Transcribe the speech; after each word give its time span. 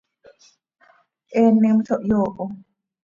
Eenim 1.41 1.77
zo 1.87 1.95
hyooho. 2.05 2.45